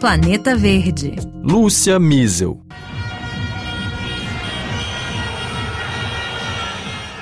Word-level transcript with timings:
Planeta 0.00 0.56
Verde. 0.56 1.14
Lúcia 1.42 1.98
Miesel. 1.98 2.58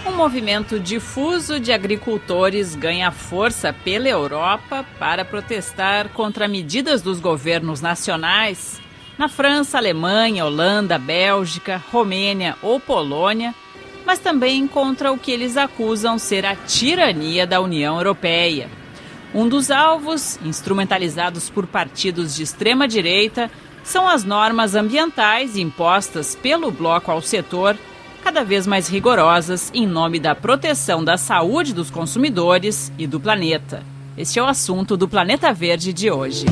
Um 0.06 0.12
movimento 0.12 0.78
difuso 0.78 1.58
de 1.58 1.72
agricultores 1.72 2.76
ganha 2.76 3.10
força 3.10 3.72
pela 3.72 4.08
Europa 4.08 4.86
para 4.96 5.24
protestar 5.24 6.10
contra 6.10 6.46
medidas 6.46 7.02
dos 7.02 7.18
governos 7.18 7.80
nacionais 7.80 8.80
na 9.18 9.28
França, 9.28 9.76
Alemanha, 9.76 10.46
Holanda, 10.46 11.00
Bélgica, 11.00 11.82
Romênia 11.90 12.54
ou 12.62 12.78
Polônia, 12.78 13.56
mas 14.06 14.20
também 14.20 14.68
contra 14.68 15.10
o 15.10 15.18
que 15.18 15.32
eles 15.32 15.56
acusam 15.56 16.16
ser 16.16 16.46
a 16.46 16.54
tirania 16.54 17.44
da 17.44 17.60
União 17.60 17.96
Europeia. 17.96 18.77
Um 19.34 19.46
dos 19.46 19.70
alvos, 19.70 20.38
instrumentalizados 20.42 21.50
por 21.50 21.66
partidos 21.66 22.34
de 22.34 22.42
extrema-direita, 22.42 23.50
são 23.84 24.08
as 24.08 24.24
normas 24.24 24.74
ambientais 24.74 25.56
impostas 25.56 26.34
pelo 26.34 26.70
bloco 26.70 27.10
ao 27.10 27.20
setor, 27.20 27.76
cada 28.24 28.42
vez 28.42 28.66
mais 28.66 28.88
rigorosas 28.88 29.70
em 29.74 29.86
nome 29.86 30.18
da 30.18 30.34
proteção 30.34 31.04
da 31.04 31.18
saúde 31.18 31.74
dos 31.74 31.90
consumidores 31.90 32.90
e 32.98 33.06
do 33.06 33.20
planeta. 33.20 33.82
Este 34.16 34.38
é 34.38 34.42
o 34.42 34.46
assunto 34.46 34.96
do 34.96 35.06
Planeta 35.06 35.52
Verde 35.52 35.92
de 35.92 36.10
hoje. 36.10 36.46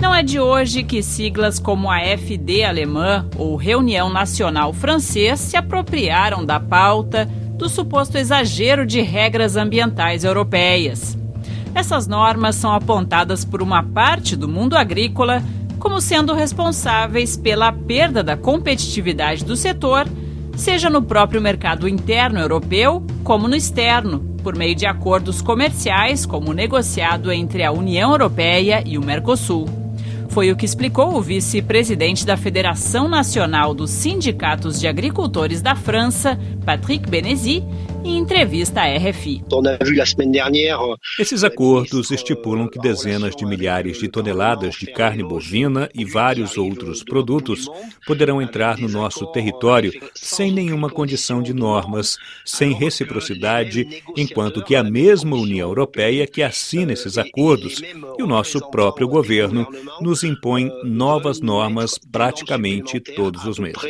Não 0.00 0.12
é 0.14 0.22
de 0.22 0.38
hoje 0.38 0.82
que 0.82 1.02
siglas 1.02 1.58
como 1.58 1.90
a 1.90 2.00
FD 2.00 2.64
alemã 2.64 3.26
ou 3.38 3.56
Reunião 3.56 4.10
Nacional 4.10 4.72
Francês 4.72 5.38
se 5.40 5.56
apropriaram 5.56 6.44
da 6.44 6.58
pauta 6.60 7.28
do 7.62 7.68
suposto 7.68 8.18
exagero 8.18 8.84
de 8.84 9.00
regras 9.00 9.56
ambientais 9.56 10.24
europeias. 10.24 11.16
Essas 11.72 12.08
normas 12.08 12.56
são 12.56 12.72
apontadas 12.72 13.44
por 13.44 13.62
uma 13.62 13.84
parte 13.84 14.34
do 14.34 14.48
mundo 14.48 14.76
agrícola 14.76 15.40
como 15.78 16.00
sendo 16.00 16.34
responsáveis 16.34 17.36
pela 17.36 17.70
perda 17.70 18.20
da 18.20 18.36
competitividade 18.36 19.44
do 19.44 19.56
setor, 19.56 20.08
seja 20.56 20.90
no 20.90 21.02
próprio 21.02 21.40
mercado 21.40 21.86
interno 21.86 22.40
europeu 22.40 23.06
como 23.22 23.46
no 23.46 23.54
externo, 23.54 24.18
por 24.42 24.56
meio 24.56 24.74
de 24.74 24.84
acordos 24.84 25.40
comerciais, 25.40 26.26
como 26.26 26.52
negociado 26.52 27.30
entre 27.30 27.62
a 27.62 27.70
União 27.70 28.10
Europeia 28.10 28.82
e 28.84 28.98
o 28.98 29.04
Mercosul. 29.04 29.81
Foi 30.32 30.50
o 30.50 30.56
que 30.56 30.64
explicou 30.64 31.14
o 31.14 31.20
vice-presidente 31.20 32.24
da 32.24 32.38
Federação 32.38 33.06
Nacional 33.06 33.74
dos 33.74 33.90
Sindicatos 33.90 34.80
de 34.80 34.88
Agricultores 34.88 35.60
da 35.60 35.76
França, 35.76 36.38
Patrick 36.64 37.06
Benesi, 37.06 37.62
em 38.04 38.18
entrevista 38.18 38.80
à 38.80 38.96
RFI. 38.96 39.44
Esses 41.18 41.44
acordos 41.44 42.10
estipulam 42.10 42.68
que 42.68 42.78
dezenas 42.78 43.36
de 43.36 43.46
milhares 43.46 43.98
de 43.98 44.08
toneladas 44.08 44.74
de 44.74 44.86
carne 44.86 45.22
bovina 45.22 45.88
e 45.94 46.04
vários 46.04 46.58
outros 46.58 47.02
produtos 47.04 47.68
poderão 48.06 48.42
entrar 48.42 48.78
no 48.78 48.88
nosso 48.88 49.26
território 49.26 49.92
sem 50.14 50.50
nenhuma 50.50 50.90
condição 50.90 51.42
de 51.42 51.52
normas, 51.52 52.16
sem 52.44 52.72
reciprocidade, 52.72 54.02
enquanto 54.16 54.64
que 54.64 54.74
a 54.74 54.82
mesma 54.82 55.36
União 55.36 55.68
Europeia 55.68 56.26
que 56.26 56.42
assina 56.42 56.92
esses 56.92 57.18
acordos 57.18 57.80
e 58.18 58.22
o 58.22 58.26
nosso 58.26 58.60
próprio 58.70 59.06
governo 59.06 59.66
nos 60.00 60.24
impõe 60.24 60.70
novas 60.84 61.40
normas 61.40 61.98
praticamente 62.10 62.98
todos 62.98 63.44
os 63.44 63.58
meses. 63.58 63.82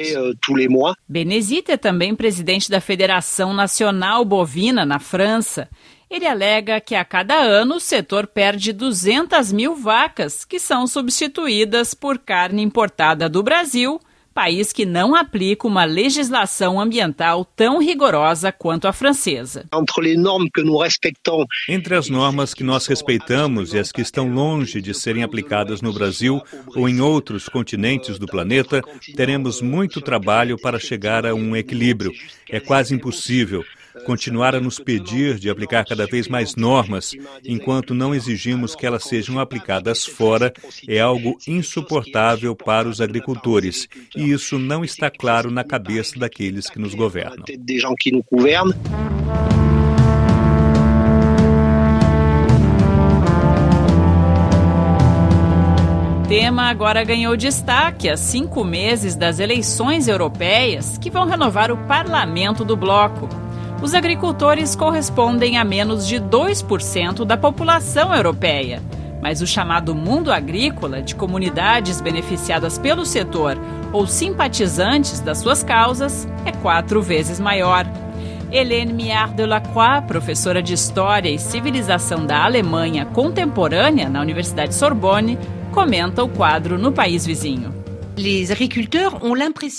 Benezita 1.08 1.72
é 1.72 1.76
também 1.76 2.14
presidente 2.14 2.70
da 2.70 2.80
Federação 2.80 3.54
Nacional 3.54 4.01
Nacional 4.02 4.24
Bovina, 4.24 4.84
na 4.84 4.98
França, 4.98 5.68
ele 6.10 6.26
alega 6.26 6.80
que 6.80 6.96
a 6.96 7.04
cada 7.04 7.36
ano 7.36 7.76
o 7.76 7.80
setor 7.80 8.26
perde 8.26 8.72
200 8.72 9.52
mil 9.52 9.76
vacas, 9.76 10.44
que 10.44 10.58
são 10.58 10.88
substituídas 10.88 11.94
por 11.94 12.18
carne 12.18 12.62
importada 12.62 13.28
do 13.28 13.44
Brasil, 13.44 14.00
país 14.34 14.72
que 14.72 14.84
não 14.84 15.14
aplica 15.14 15.68
uma 15.68 15.84
legislação 15.84 16.80
ambiental 16.80 17.44
tão 17.44 17.78
rigorosa 17.78 18.50
quanto 18.50 18.88
a 18.88 18.92
francesa. 18.92 19.66
Entre 21.68 21.94
as 21.94 22.08
normas 22.08 22.52
que 22.52 22.64
nós 22.64 22.86
respeitamos 22.86 23.72
e 23.72 23.78
as 23.78 23.92
que 23.92 24.00
estão 24.00 24.28
longe 24.34 24.82
de 24.82 24.92
serem 24.94 25.22
aplicadas 25.22 25.80
no 25.80 25.92
Brasil 25.92 26.42
ou 26.74 26.88
em 26.88 27.00
outros 27.00 27.48
continentes 27.48 28.18
do 28.18 28.26
planeta, 28.26 28.82
teremos 29.14 29.62
muito 29.62 30.00
trabalho 30.00 30.58
para 30.60 30.80
chegar 30.80 31.24
a 31.24 31.34
um 31.34 31.54
equilíbrio. 31.54 32.10
É 32.50 32.58
quase 32.58 32.94
impossível 32.96 33.64
continuar 34.04 34.54
a 34.54 34.60
nos 34.60 34.78
pedir 34.78 35.38
de 35.38 35.50
aplicar 35.50 35.84
cada 35.84 36.06
vez 36.06 36.28
mais 36.28 36.56
normas, 36.56 37.12
enquanto 37.44 37.94
não 37.94 38.14
exigimos 38.14 38.74
que 38.74 38.86
elas 38.86 39.04
sejam 39.04 39.38
aplicadas 39.38 40.04
fora, 40.04 40.52
é 40.88 41.00
algo 41.00 41.38
insuportável 41.46 42.54
para 42.54 42.88
os 42.88 43.00
agricultores. 43.00 43.88
E 44.16 44.30
isso 44.30 44.58
não 44.58 44.84
está 44.84 45.10
claro 45.10 45.50
na 45.50 45.64
cabeça 45.64 46.18
daqueles 46.18 46.68
que 46.68 46.78
nos 46.78 46.94
governam. 46.94 47.44
O 56.16 56.34
tema 56.34 56.70
agora 56.70 57.04
ganhou 57.04 57.36
destaque 57.36 58.08
a 58.08 58.16
cinco 58.16 58.64
meses 58.64 59.14
das 59.14 59.38
eleições 59.38 60.08
europeias 60.08 60.96
que 60.96 61.10
vão 61.10 61.26
renovar 61.26 61.70
o 61.70 61.76
parlamento 61.86 62.64
do 62.64 62.74
bloco 62.74 63.28
os 63.82 63.94
agricultores 63.94 64.76
correspondem 64.76 65.58
a 65.58 65.64
menos 65.64 66.06
de 66.06 66.20
2% 66.20 67.24
da 67.24 67.36
população 67.36 68.14
europeia. 68.14 68.80
Mas 69.20 69.42
o 69.42 69.46
chamado 69.46 69.94
mundo 69.94 70.32
agrícola, 70.32 71.02
de 71.02 71.16
comunidades 71.16 72.00
beneficiadas 72.00 72.78
pelo 72.78 73.04
setor 73.04 73.58
ou 73.92 74.06
simpatizantes 74.06 75.18
das 75.18 75.38
suas 75.38 75.64
causas, 75.64 76.28
é 76.44 76.52
quatro 76.52 77.02
vezes 77.02 77.40
maior. 77.40 77.84
Hélène 78.52 78.92
Miard 78.92 79.34
de 79.34 79.46
Lacroix, 79.46 80.04
professora 80.06 80.62
de 80.62 80.74
História 80.74 81.30
e 81.30 81.38
Civilização 81.38 82.24
da 82.24 82.44
Alemanha 82.44 83.04
Contemporânea 83.06 84.08
na 84.08 84.20
Universidade 84.20 84.74
Sorbonne, 84.74 85.38
comenta 85.72 86.22
o 86.22 86.28
quadro 86.28 86.78
no 86.78 86.92
país 86.92 87.26
vizinho. 87.26 87.81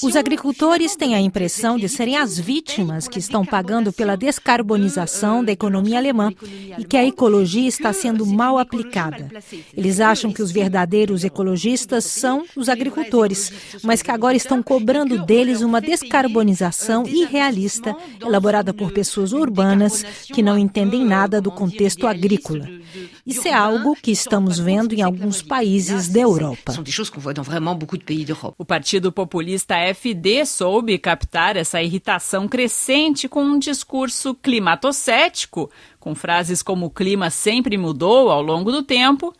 Os 0.01 0.15
agricultores 0.15 0.95
têm 0.95 1.15
a 1.15 1.19
impressão 1.19 1.77
de 1.77 1.87
serem 1.87 2.17
as 2.17 2.39
vítimas 2.39 3.07
que 3.07 3.19
estão 3.19 3.45
pagando 3.45 3.93
pela 3.93 4.15
descarbonização 4.15 5.43
da 5.43 5.51
economia 5.51 5.97
alemã 5.97 6.31
e 6.77 6.83
que 6.83 6.97
a 6.97 7.05
ecologia 7.05 7.67
está 7.67 7.93
sendo 7.93 8.25
mal 8.25 8.57
aplicada. 8.57 9.29
Eles 9.75 9.99
acham 9.99 10.31
que 10.31 10.41
os 10.41 10.51
verdadeiros 10.51 11.23
ecologistas 11.23 12.05
são 12.05 12.43
os 12.55 12.69
agricultores, 12.69 13.51
mas 13.83 14.01
que 14.01 14.11
agora 14.11 14.35
estão 14.35 14.63
cobrando 14.63 15.25
deles 15.25 15.61
uma 15.61 15.79
descarbonização 15.79 17.05
irrealista 17.07 17.95
elaborada 18.21 18.73
por 18.73 18.91
pessoas 18.91 19.31
urbanas 19.31 20.03
que 20.33 20.41
não 20.41 20.57
entendem 20.57 21.05
nada 21.05 21.39
do 21.39 21.51
contexto 21.51 22.07
agrícola. 22.07 22.67
Isso 23.25 23.47
é 23.47 23.53
algo 23.53 23.95
que 23.95 24.11
estamos 24.11 24.59
vendo 24.59 24.93
em 24.93 25.01
alguns 25.01 25.41
países 25.41 26.09
da 26.09 26.19
Europa. 26.19 26.73
O 28.57 28.65
Partido 28.65 29.11
Populista 29.11 29.75
FD 29.75 30.45
soube 30.45 30.97
captar 30.97 31.55
essa 31.55 31.81
irritação 31.81 32.47
crescente 32.47 33.27
com 33.29 33.43
um 33.43 33.59
discurso 33.59 34.33
climatocético, 34.35 35.69
com 35.99 36.13
frases 36.13 36.61
como 36.61 36.87
o 36.87 36.89
clima 36.89 37.29
sempre 37.29 37.77
mudou 37.77 38.29
ao 38.29 38.41
longo 38.41 38.71
do 38.71 38.83
tempo, 38.83 39.33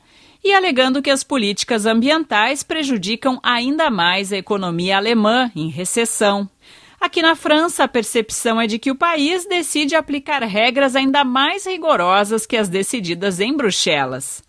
e 0.44 0.54
alegando 0.54 1.02
que 1.02 1.10
as 1.10 1.24
políticas 1.24 1.86
ambientais 1.86 2.64
prejudicam 2.64 3.40
ainda 3.42 3.90
mais 3.90 4.34
a 4.34 4.38
economia 4.38 4.98
alemã 4.98 5.50
em 5.56 5.70
recessão. 5.70 6.50
Aqui 7.00 7.22
na 7.22 7.36
França, 7.36 7.84
a 7.84 7.88
percepção 7.88 8.62
é 8.62 8.68
de 8.68 8.80
que 8.80 8.90
o 8.90 8.96
país 8.96 9.46
decide 9.46 9.96
aplicar 9.96 10.42
regras 10.44 10.96
ainda 10.96 11.24
mais 11.24 11.66
rigorosas 11.66 12.46
que 12.46 12.56
as 12.56 12.70
decididas 12.70 13.40
em 13.40 13.56
Bruxelas. 13.56 14.42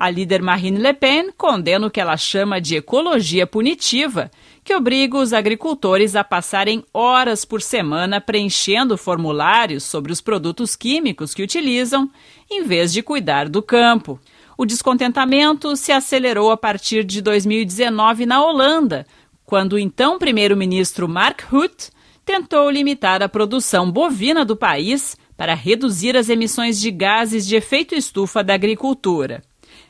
A 0.00 0.08
líder 0.08 0.40
Marine 0.40 0.78
Le 0.78 0.94
Pen 0.94 1.30
condena 1.36 1.86
o 1.86 1.90
que 1.90 2.00
ela 2.00 2.16
chama 2.16 2.58
de 2.58 2.74
ecologia 2.74 3.46
punitiva, 3.46 4.30
que 4.64 4.74
obriga 4.74 5.18
os 5.18 5.34
agricultores 5.34 6.16
a 6.16 6.24
passarem 6.24 6.82
horas 6.90 7.44
por 7.44 7.60
semana 7.60 8.18
preenchendo 8.18 8.96
formulários 8.96 9.84
sobre 9.84 10.10
os 10.10 10.22
produtos 10.22 10.74
químicos 10.74 11.34
que 11.34 11.42
utilizam, 11.42 12.10
em 12.50 12.64
vez 12.64 12.94
de 12.94 13.02
cuidar 13.02 13.46
do 13.46 13.60
campo. 13.60 14.18
O 14.56 14.64
descontentamento 14.64 15.76
se 15.76 15.92
acelerou 15.92 16.50
a 16.50 16.56
partir 16.56 17.04
de 17.04 17.20
2019 17.20 18.24
na 18.24 18.42
Holanda, 18.42 19.06
quando 19.44 19.74
o 19.74 19.78
então 19.78 20.18
primeiro-ministro 20.18 21.06
Mark 21.06 21.42
Rutte 21.42 21.90
tentou 22.24 22.70
limitar 22.70 23.22
a 23.22 23.28
produção 23.28 23.92
bovina 23.92 24.46
do 24.46 24.56
país 24.56 25.14
para 25.36 25.52
reduzir 25.52 26.16
as 26.16 26.30
emissões 26.30 26.80
de 26.80 26.90
gases 26.90 27.46
de 27.46 27.54
efeito 27.54 27.94
estufa 27.94 28.42
da 28.42 28.54
agricultura. 28.54 29.42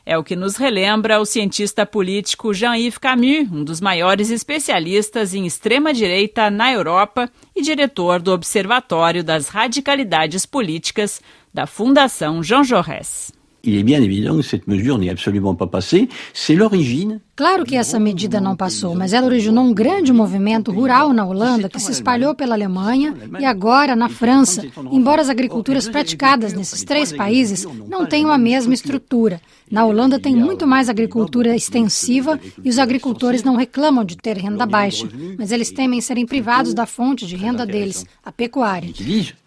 É 0.05 0.17
o 0.17 0.23
que 0.23 0.35
nos 0.35 0.55
relembra 0.55 1.19
o 1.19 1.25
cientista 1.25 1.85
político 1.85 2.53
Jean-Yves 2.53 2.97
Camus, 2.97 3.51
um 3.51 3.63
dos 3.63 3.79
maiores 3.79 4.31
especialistas 4.31 5.33
em 5.33 5.45
extrema-direita 5.45 6.49
na 6.49 6.71
Europa 6.71 7.29
e 7.55 7.61
diretor 7.61 8.19
do 8.19 8.31
Observatório 8.31 9.23
das 9.23 9.47
Radicalidades 9.47 10.45
Políticas 10.45 11.21
da 11.53 11.67
Fundação 11.67 12.41
Jean 12.41 12.63
Jaurès. 12.63 13.31
Il 13.63 13.77
est 13.77 13.83
bien 13.83 14.01
évident 14.01 14.35
que 14.37 14.41
cette 14.41 14.67
mesure 14.67 14.97
n'est 14.97 15.09
absolument 15.09 15.55
pas 15.55 15.67
passée. 15.67 16.09
C'est 16.33 16.55
l'origine 16.55 17.19
Claro 17.41 17.65
que 17.65 17.75
essa 17.75 17.99
medida 17.99 18.39
não 18.39 18.55
passou, 18.55 18.93
mas 18.93 19.13
ela 19.13 19.25
originou 19.25 19.63
um 19.63 19.73
grande 19.73 20.13
movimento 20.13 20.71
rural 20.71 21.11
na 21.11 21.25
Holanda 21.25 21.67
que 21.67 21.79
se 21.79 21.91
espalhou 21.91 22.35
pela 22.35 22.53
Alemanha 22.53 23.15
e 23.39 23.45
agora 23.45 23.95
na 23.95 24.07
França, 24.09 24.63
embora 24.91 25.23
as 25.23 25.29
agriculturas 25.29 25.89
praticadas 25.89 26.53
nesses 26.53 26.83
três 26.83 27.11
países 27.11 27.65
não 27.87 28.05
tenham 28.05 28.31
a 28.31 28.37
mesma 28.37 28.75
estrutura. 28.75 29.41
Na 29.71 29.83
Holanda 29.85 30.19
tem 30.19 30.35
muito 30.35 30.67
mais 30.67 30.87
agricultura 30.87 31.55
extensiva 31.55 32.39
e 32.63 32.69
os 32.69 32.77
agricultores 32.77 33.43
não 33.43 33.55
reclamam 33.55 34.05
de 34.05 34.17
ter 34.17 34.37
renda 34.37 34.67
baixa, 34.67 35.07
mas 35.35 35.51
eles 35.51 35.71
temem 35.71 35.99
serem 35.99 36.27
privados 36.27 36.75
da 36.75 36.85
fonte 36.85 37.25
de 37.25 37.35
renda 37.35 37.65
deles, 37.65 38.05
a 38.23 38.31
pecuária. 38.31 38.93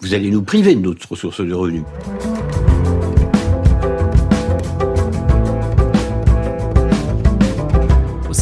Vous 0.01 0.13
allez 0.13 0.33
nous 0.33 0.43
priver 0.43 0.75
de 0.75 0.81
notre 0.81 1.07
ressource 1.09 1.45
de 1.45 1.53
revenus. 1.53 1.85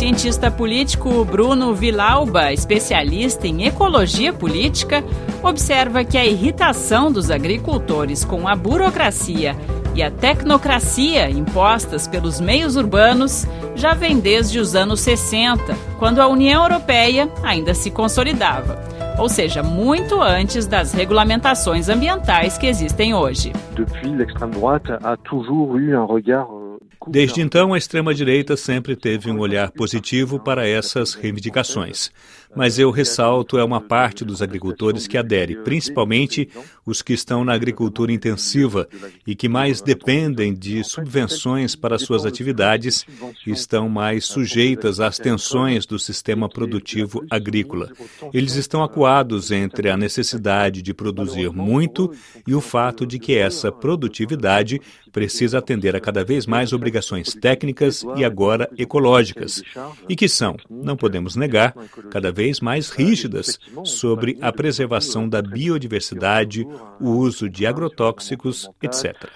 Cientista 0.03 0.51
político 0.51 1.25
Bruno 1.25 1.73
Vilauba, 1.77 2.53
especialista 2.53 3.47
em 3.47 3.67
ecologia 3.67 4.33
política, 4.33 5.01
observa 5.45 6.03
que 6.03 6.19
a 6.19 6.27
irritação 6.27 7.13
dos 7.13 7.31
agricultores 7.31 8.25
com 8.25 8.49
a 8.49 8.57
burocracia 8.57 9.55
e 9.95 10.03
a 10.03 10.11
tecnocracia 10.11 11.31
impostas 11.31 12.09
pelos 12.09 12.41
meios 12.41 12.75
urbanos 12.75 13.47
já 13.77 13.95
vem 13.95 14.19
desde 14.19 14.59
os 14.59 14.75
anos 14.75 14.99
60, 14.99 15.73
quando 16.01 16.19
a 16.19 16.27
União 16.27 16.65
Europeia 16.65 17.31
ainda 17.45 17.73
se 17.73 17.89
consolidava. 17.89 18.83
Ou 19.21 19.29
seja, 19.29 19.63
muito 19.63 20.21
antes 20.21 20.67
das 20.67 20.93
regulamentações 20.93 21.89
ambientais 21.89 22.59
que 22.59 22.67
existem 22.67 23.15
hoje. 23.15 23.53
Depuis 23.77 24.17
l'extrême 24.17 24.53
droite 24.53 24.91
a 25.05 25.17
toujours 25.19 25.81
eu 25.81 26.03
un 26.03 26.13
regard 26.13 26.62
Desde 27.07 27.41
então, 27.41 27.75
a 27.75 27.79
extrema-direita 27.79 28.57
sempre 28.57 28.95
teve 28.97 29.31
um 29.31 29.39
olhar 29.39 29.71
positivo 29.71 30.39
para 30.39 30.67
essas 30.67 31.15
reivindicações. 31.15 32.11
Mas 32.55 32.79
eu 32.79 32.91
ressalto 32.91 33.59
é 33.59 33.65
uma 33.65 33.81
parte 33.81 34.25
dos 34.25 34.43
agricultores 34.43 35.07
que 35.07 35.17
adere, 35.17 35.57
principalmente 35.57 36.49
os 36.85 37.01
que 37.01 37.13
estão 37.13 37.45
na 37.45 37.55
agricultura 37.55 38.13
intensiva 38.13 38.89
e 39.27 39.35
que 39.35 39.49
mais 39.49 39.81
dependem 39.81 40.53
de 40.53 40.85
subvenções 40.85 41.75
para 41.75 41.99
suas 41.99 42.27
atividades 42.27 43.07
e 43.47 43.51
estão 43.51 43.89
mais 43.89 44.27
sujeitas 44.27 45.01
às 45.01 45.19
tensões 45.19 45.87
do 45.87 45.99
sistema 45.99 46.49
produtivo 46.49 47.25
agrícola. 47.31 47.91
Eles 48.33 48.57
estão 48.57 48.83
acuados 48.83 49.51
entre 49.51 49.89
a 49.89 49.97
necessidade 49.97 50.83
de 50.83 50.93
produzir 50.93 51.51
muito 51.51 52.13
e 52.47 52.55
o 52.55 52.61
fato 52.61 53.07
de 53.07 53.19
que 53.19 53.35
essa 53.37 53.73
produtividade 53.73 54.81
precisa 55.13 55.59
atender 55.59 55.95
a 55.95 56.01
cada 56.01 56.25
vez 56.25 56.47
mais 56.47 56.73
obrigações 56.73 57.35
técnicas 57.35 58.05
e 58.17 58.25
agora 58.25 58.69
ecológicas, 58.79 59.63
e 60.09 60.17
que 60.17 60.29
são, 60.29 60.57
não 60.71 60.97
podemos 60.97 61.37
negar, 61.37 61.75
cada 62.11 62.33
vez 62.43 62.61
mais 62.61 62.91
rígidas 62.91 63.61
sobre 63.85 64.37
a 64.41 64.53
preservação 64.53 65.29
da 65.29 65.41
biodiversidade, 65.41 66.67
o 67.01 67.11
uso 67.11 67.49
de 67.49 67.65
agrotóxicos, 67.65 68.69
etc. 68.83 69.29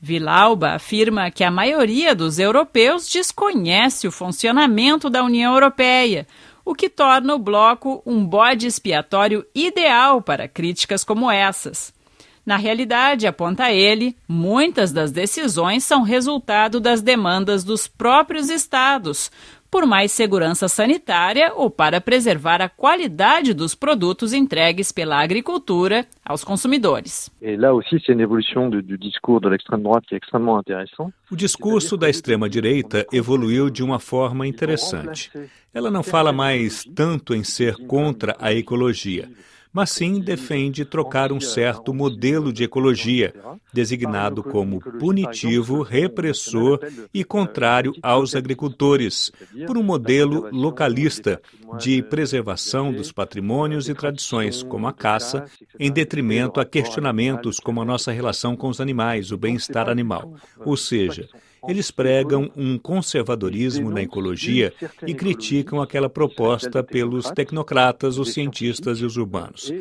Vilauba 0.00 0.68
afirma 0.74 1.32
que 1.32 1.42
a 1.42 1.50
maioria 1.50 2.14
dos 2.14 2.38
europeus 2.38 3.10
desconhece 3.10 4.06
o 4.06 4.12
funcionamento 4.12 5.10
da 5.10 5.24
União 5.24 5.52
Europeia, 5.52 6.28
o 6.64 6.74
que 6.76 6.88
torna 6.88 7.34
o 7.34 7.38
bloco 7.40 8.00
um 8.06 8.24
bode 8.24 8.68
expiatório 8.68 9.44
ideal 9.52 10.22
para 10.22 10.46
críticas 10.46 11.02
como 11.02 11.28
essas. 11.28 11.92
Na 12.44 12.56
realidade, 12.56 13.26
aponta 13.26 13.70
ele, 13.70 14.16
muitas 14.26 14.92
das 14.92 15.12
decisões 15.12 15.84
são 15.84 16.02
resultado 16.02 16.80
das 16.80 17.00
demandas 17.00 17.62
dos 17.62 17.86
próprios 17.86 18.50
estados, 18.50 19.30
por 19.72 19.86
mais 19.86 20.12
segurança 20.12 20.68
sanitária 20.68 21.54
ou 21.56 21.70
para 21.70 21.98
preservar 21.98 22.60
a 22.60 22.68
qualidade 22.68 23.54
dos 23.54 23.74
produtos 23.74 24.34
entregues 24.34 24.92
pela 24.92 25.18
agricultura 25.18 26.06
aos 26.22 26.44
consumidores. 26.44 27.30
O 31.30 31.34
discurso 31.34 31.96
da 31.96 32.10
extrema-direita 32.10 33.06
evoluiu 33.10 33.70
de 33.70 33.82
uma 33.82 33.98
forma 33.98 34.46
interessante. 34.46 35.30
Ela 35.72 35.90
não 35.90 36.02
fala 36.02 36.34
mais 36.34 36.84
tanto 36.94 37.34
em 37.34 37.42
ser 37.42 37.74
contra 37.86 38.36
a 38.38 38.52
ecologia 38.52 39.30
mas 39.72 39.90
sim 39.90 40.20
defende 40.20 40.84
trocar 40.84 41.32
um 41.32 41.40
certo 41.40 41.94
modelo 41.94 42.52
de 42.52 42.64
ecologia, 42.64 43.34
designado 43.72 44.42
como 44.42 44.80
punitivo, 44.98 45.82
repressor 45.82 46.80
e 47.12 47.24
contrário 47.24 47.92
aos 48.02 48.34
agricultores, 48.34 49.32
por 49.66 49.78
um 49.78 49.82
modelo 49.82 50.48
localista 50.52 51.40
de 51.78 52.02
preservação 52.02 52.92
dos 52.92 53.10
patrimônios 53.10 53.88
e 53.88 53.94
tradições, 53.94 54.62
como 54.62 54.86
a 54.86 54.92
caça, 54.92 55.46
em 55.78 55.90
detrimento 55.90 56.60
a 56.60 56.64
questionamentos 56.64 57.58
como 57.58 57.80
a 57.80 57.84
nossa 57.84 58.12
relação 58.12 58.54
com 58.54 58.68
os 58.68 58.80
animais, 58.80 59.32
o 59.32 59.38
bem-estar 59.38 59.88
animal. 59.88 60.34
Ou 60.58 60.76
seja, 60.76 61.28
eles 61.68 61.90
pregam 61.90 62.50
um 62.56 62.78
conservadorismo 62.78 63.90
na 63.90 64.02
ecologia 64.02 64.72
e 65.06 65.14
criticam 65.14 65.80
aquela 65.80 66.08
proposta 66.08 66.82
pelos 66.82 67.30
tecnocratas, 67.30 68.18
os 68.18 68.32
cientistas 68.32 68.98
e 68.98 69.04
os 69.04 69.16
urbanos. 69.16 69.72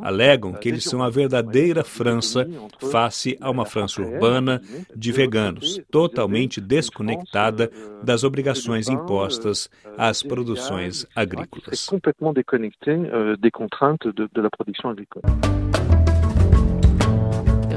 Alegam 0.00 0.52
que 0.52 0.68
eles 0.68 0.84
são 0.84 1.02
a 1.02 1.10
verdadeira 1.10 1.84
França 1.84 2.46
face 2.90 3.36
a 3.40 3.50
uma 3.50 3.64
França 3.64 4.02
urbana 4.02 4.60
de 4.94 5.12
veganos, 5.12 5.80
totalmente 5.90 6.60
desconectada 6.60 7.70
das 8.02 8.24
obrigações 8.24 8.88
impostas 8.88 9.70
às 9.96 10.22
produções 10.22 11.06
agrícolas. 11.14 11.88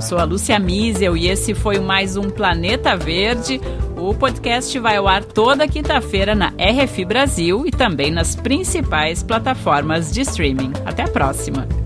Eu 0.02 0.08
sou 0.08 0.18
a 0.18 0.24
Lúcia 0.24 0.58
Miesel 0.58 1.16
e 1.16 1.28
esse 1.28 1.54
foi 1.54 1.80
mais 1.80 2.18
um 2.18 2.28
Planeta 2.28 2.98
Verde. 2.98 3.62
O 3.96 4.16
podcast 4.16 4.80
vai 4.80 4.98
ao 4.98 5.08
ar 5.08 5.24
toda 5.24 5.68
quinta-feira 5.68 6.34
na 6.34 6.48
RF 6.58 7.06
Brasil 7.06 7.68
e 7.68 7.70
também 7.70 8.10
nas 8.10 8.36
principais 8.36 9.22
plataformas 9.22 10.12
de 10.12 10.22
streaming. 10.22 10.74
Até 10.88 11.04
a 11.04 11.08
próxima! 11.08 11.81